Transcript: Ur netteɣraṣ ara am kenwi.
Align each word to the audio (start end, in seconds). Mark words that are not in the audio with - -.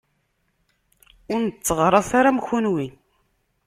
Ur 1.33 1.39
netteɣraṣ 1.45 2.09
ara 2.19 2.29
am 2.31 2.39
kenwi. 2.47 2.87